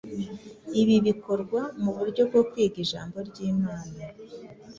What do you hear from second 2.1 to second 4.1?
bwo kwiga Ijambo ry’Imana